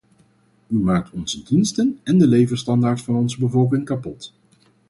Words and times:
U 0.67 0.75
maakt 0.79 1.11
onze 1.11 1.43
diensten 1.43 1.99
en 2.03 2.17
de 2.17 2.27
levensstandaard 2.27 3.01
van 3.01 3.15
onze 3.15 3.39
bevolking 3.39 3.85
kapot. 3.85 4.33